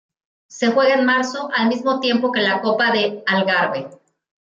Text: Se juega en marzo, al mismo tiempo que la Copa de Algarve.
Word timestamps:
Se 0.47 0.71
juega 0.71 0.95
en 0.95 1.05
marzo, 1.05 1.51
al 1.55 1.67
mismo 1.67 1.99
tiempo 1.99 2.31
que 2.31 2.41
la 2.41 2.59
Copa 2.61 2.91
de 2.91 3.21
Algarve. 3.27 3.87